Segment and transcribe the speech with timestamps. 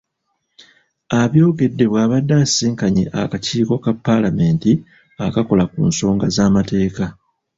[1.21, 4.71] Abyogedde bw'abadde asisinkanye akakiiko ka Paalamenti
[5.25, 7.03] akakola ku nsonga z'amateeka.